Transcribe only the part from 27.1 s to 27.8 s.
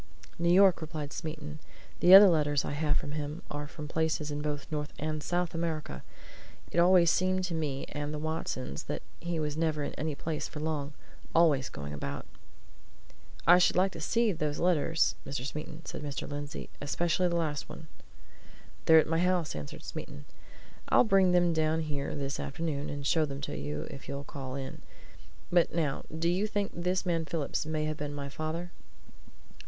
Phillips